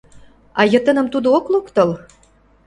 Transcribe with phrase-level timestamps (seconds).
[0.59, 1.89] А йытыным тудо ок локтыл?